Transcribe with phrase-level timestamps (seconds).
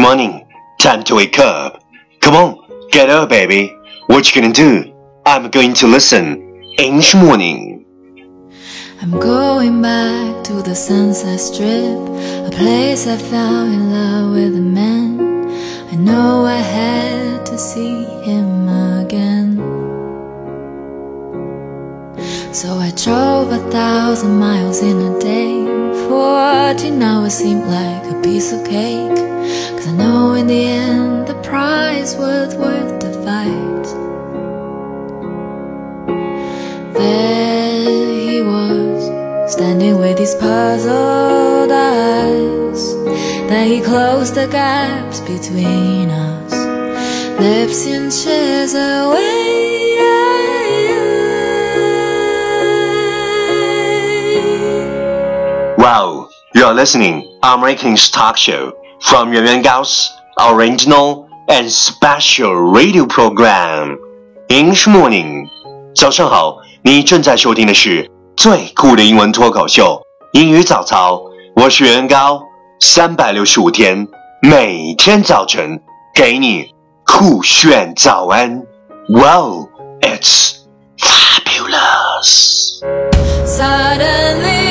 [0.00, 0.48] Morning.
[0.78, 1.84] Time to wake up.
[2.20, 3.76] Come on, get up, baby.
[4.06, 4.94] What you gonna do?
[5.26, 6.64] I'm going to listen.
[6.78, 7.84] English morning.
[9.02, 12.00] I'm going back to the Sunset Strip,
[12.48, 15.20] a place I fell in love with a man.
[15.92, 18.68] I know I had to see him
[19.04, 19.58] again.
[22.54, 25.62] So I drove a thousand miles in a day.
[26.08, 29.29] Fourteen hours seemed like a piece of cake.
[29.76, 33.86] Cause I know in the end the prize was worth the fight.
[36.94, 42.94] There he was, standing with his puzzled eyes.
[43.48, 46.52] Then he closed the gaps between us,
[47.40, 49.46] lips inches away.
[55.78, 63.97] Wow, you're listening American's talk show from Yuan Yuan Gao's original and special radio program.
[64.47, 65.45] English morning.
[65.95, 70.01] 早上好，你正在收听的是最酷的英文脱口秀——
[70.33, 71.21] 英语早操。
[71.55, 72.41] 我是袁高，
[72.81, 74.05] 三百六十五天，
[74.41, 75.79] 每天早晨
[76.13, 76.69] 给你
[77.05, 78.61] 酷炫早安。
[79.07, 79.69] Wow,
[80.01, 80.55] it's
[80.99, 82.81] fabulous.
[83.45, 84.68] Suddenly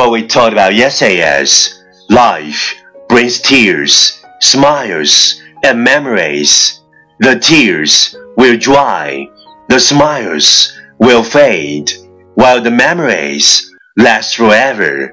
[0.00, 2.74] What we talked about yesterday is life
[3.08, 6.80] brings tears, smiles, and memories.
[7.20, 9.26] The tears will dry,
[9.68, 11.90] the smiles will fade,
[12.34, 15.12] while the memories last forever.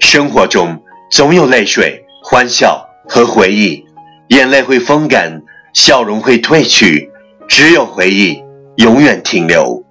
[0.00, 3.84] 生活中总有泪水、欢笑和回忆，
[4.28, 5.42] 眼泪会风干，
[5.74, 7.10] 笑容会褪去，
[7.48, 8.42] 只有回忆
[8.76, 9.84] 永远停留。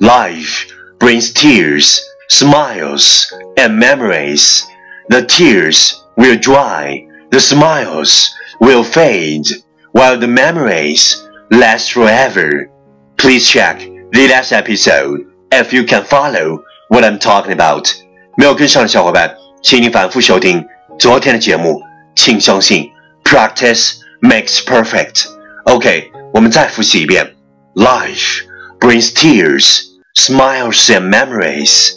[0.00, 0.66] Life
[0.98, 1.98] brings tears,
[2.30, 3.24] smiles,
[3.62, 4.64] and memories.
[5.08, 9.46] The tears will dry, the smiles will fade,
[9.92, 12.70] while the memories last forever.
[13.16, 13.80] Please check
[14.12, 17.88] the last episode if you can follow what I'm talking about.
[18.36, 20.64] 没有跟上的小伙伴，请你反复收听
[20.98, 21.82] 昨天的节目。
[22.14, 22.90] 请相信，
[23.24, 25.26] practice makes perfect.
[25.64, 27.34] OK，我们再复习一遍。
[27.74, 28.42] Life
[28.80, 29.84] brings tears,
[30.16, 31.92] smiles, and memories.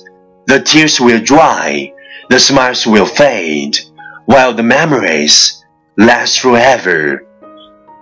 [0.48, 1.92] The tears will dry,
[2.30, 3.78] the smiles will fade,
[4.26, 5.62] while the memories
[5.96, 7.22] last forever.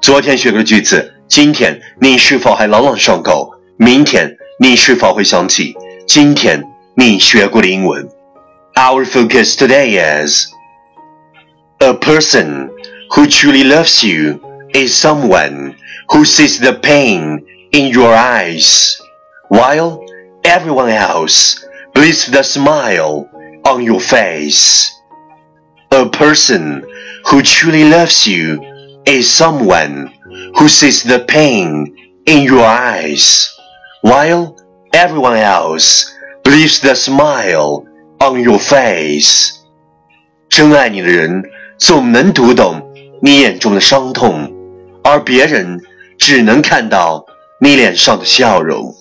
[0.02, 3.54] 昨天学过的句子，今天你是否还朗朗上口？
[3.78, 5.76] 明天你是否会想起
[6.08, 6.64] 今天
[6.96, 8.10] 你学过的英文？
[8.76, 10.48] Our focus today is
[11.80, 12.70] a person
[13.12, 14.40] who truly loves you
[14.74, 15.76] is someone
[16.08, 18.98] who sees the pain in your eyes,
[19.50, 20.00] while
[20.44, 21.56] everyone else
[21.94, 23.28] believes the smile
[23.64, 24.92] on your face.
[25.92, 26.84] A person
[27.26, 28.62] who truly loves you
[29.06, 30.12] is someone
[30.56, 31.96] who sees the pain
[32.26, 33.50] in your eyes,
[34.02, 34.56] while
[34.94, 37.86] everyone else believes the smile
[38.20, 39.54] on your face.
[40.48, 41.44] 真爱你的人
[41.78, 42.82] 总能读懂
[43.22, 44.52] 你眼中的伤痛，
[45.04, 45.80] 而别人
[46.18, 47.26] 只能看到
[47.60, 48.94] 你脸上的笑容。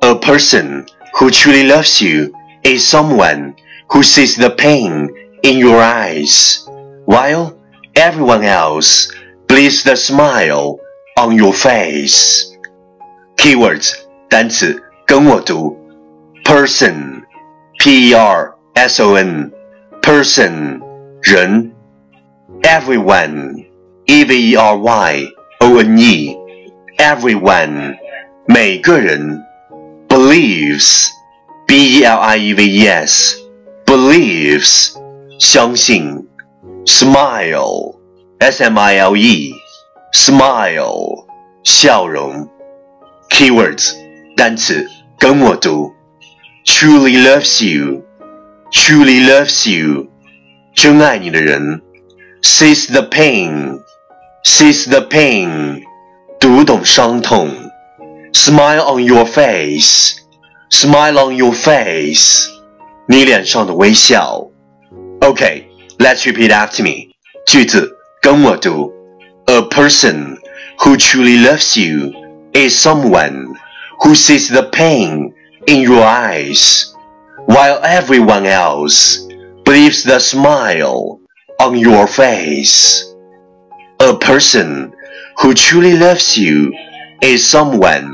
[0.00, 2.32] A person who truly loves you
[2.62, 3.54] is someone
[3.90, 5.10] who sees the pain
[5.42, 6.66] in your eyes,
[7.06, 7.58] while
[7.96, 9.10] everyone else
[9.48, 10.78] believes the smile
[11.16, 12.46] on your face.
[13.36, 13.94] Keywords
[14.28, 15.76] 单词跟我读，
[16.44, 17.22] person,
[17.78, 19.50] p e r s o n,
[20.02, 20.80] person
[21.22, 21.72] 人，
[22.62, 23.66] everyone,
[24.06, 25.26] e v e r y
[25.60, 26.36] o n e,
[26.98, 27.96] everyone
[28.46, 29.42] 每个人
[30.14, 31.08] ，believes,
[31.66, 33.36] b e l i e v e s,
[33.84, 34.94] believes
[35.38, 36.26] 相信，
[36.84, 37.96] smile,
[38.38, 39.52] s m i l e,
[40.12, 41.26] smile
[41.64, 42.48] 笑容。
[43.30, 43.94] Keywords
[44.36, 44.88] 单词
[45.18, 45.92] 跟我读，
[46.64, 48.02] truly loves you,
[48.72, 50.08] truly loves you
[50.74, 51.80] 真爱你的人，
[52.42, 53.80] sees the pain,
[54.44, 55.82] sees the pain
[56.40, 57.50] 读懂伤痛
[58.34, 60.20] ，smile on your face,
[60.70, 62.48] smile on your face
[63.06, 64.48] 你脸上的微笑。
[65.20, 65.64] Okay,
[65.98, 67.10] let's repeat after me.
[67.46, 68.92] 句子跟我读。
[69.46, 70.38] A person
[70.78, 72.12] who truly loves you
[72.52, 73.56] is someone
[74.04, 75.32] who sees the pain
[75.66, 76.94] in your eyes,
[77.46, 79.18] while everyone else
[79.64, 81.18] believes the smile
[81.58, 83.04] on your face.
[83.98, 84.92] A person
[85.42, 86.72] who truly loves you
[87.20, 88.13] is someone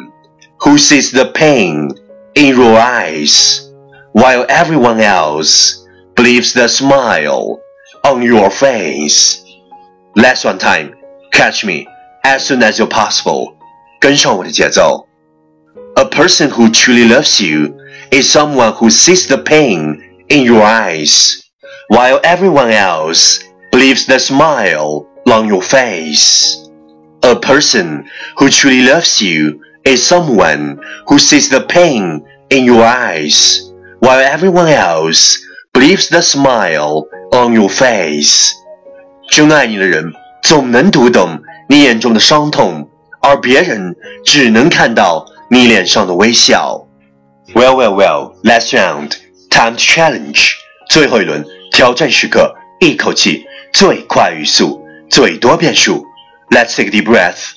[0.60, 1.90] who sees the pain
[2.34, 3.72] in your eyes,
[4.12, 7.60] while everyone else believes the smile
[8.04, 9.44] on your face.
[10.14, 10.94] Last one time,
[11.32, 11.86] catch me
[12.24, 13.56] as soon as you're possible.
[14.00, 15.06] 跟上我的节奏。
[15.96, 17.74] A person who truly loves you
[18.10, 19.98] is someone who sees the pain
[20.28, 21.42] in your eyes,
[21.88, 23.40] while everyone else
[23.72, 26.56] believes the smile on your face.
[27.22, 28.04] A person
[28.38, 33.62] who truly loves you is someone who sees the pain in your eyes,
[34.00, 35.38] while everyone else
[35.72, 38.52] believes the smile on your face.
[39.30, 42.88] 真爱你的人总能读懂你眼中的伤痛，
[43.20, 46.86] 而别人只能看到你脸上的微笑。
[47.54, 48.34] Well, well, well.
[48.42, 49.12] Last round,
[49.50, 50.52] time to challenge.
[50.88, 56.04] 最后一轮挑战时刻，一口气最快语速，最多变数。
[56.50, 57.54] Let's take a deep breath.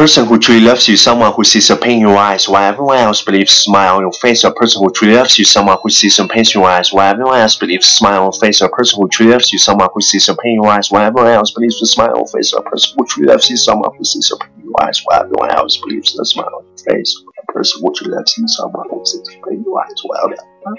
[0.00, 2.96] person who truly loves you, someone who sees the pain in your eyes while everyone
[2.96, 4.44] else believes smile on your face.
[4.44, 7.10] A person who truly loves you, someone who sees the pain in your eyes while
[7.10, 8.60] everyone else believes smile on your face.
[8.62, 11.06] A person who truly loves you, someone who sees the pain in your eyes while
[11.06, 12.52] everyone else believes the smile on your face.
[12.56, 15.20] A person who truly loves you, someone who sees the pain in your eyes while
[15.20, 17.16] everyone else believes the smile on your face.
[17.42, 20.18] A person who truly loves you, someone who sees the pain in your eyes while
[20.24, 20.78] everyone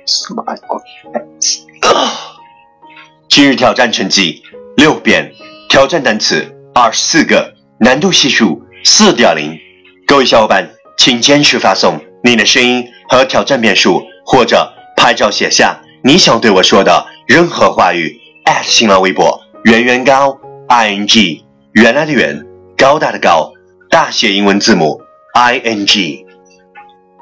[0.00, 1.66] else smile on your face.
[3.28, 4.42] 今日挑战成绩
[4.76, 5.32] 六遍，
[5.68, 7.54] 挑战单词二十四个。
[7.79, 9.55] 难度系数四点零，
[10.07, 18.19] 各位小伙伴，请坚持发送你的声音和挑战遍数，或者拍照写下你想对我说的任何话语。
[18.63, 20.39] 新浪微博圆圆高
[20.69, 22.43] i n g 原来的圆
[22.75, 23.51] 高大的高
[23.91, 24.99] 大写英文字母
[25.35, 26.25] i n g，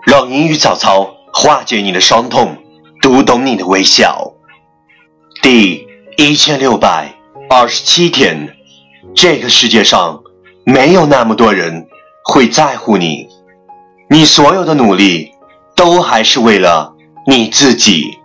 [0.06, 2.56] 让英语早操化解你的伤痛，
[3.02, 4.34] 读懂你的微笑。
[5.42, 5.86] 第
[6.16, 7.14] 一千六百
[7.50, 8.56] 二十七天，
[9.14, 10.22] 这个世界上。
[10.66, 11.88] 没有那么多人
[12.24, 13.28] 会在乎你，
[14.10, 15.32] 你所有的努力
[15.76, 16.92] 都还是为了
[17.28, 18.18] 你自己，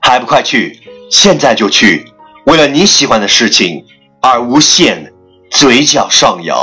[0.00, 2.04] 还不快去，现在就去，
[2.46, 3.84] 为了你喜欢的事情
[4.20, 5.12] 而无限
[5.52, 6.56] 嘴角上扬。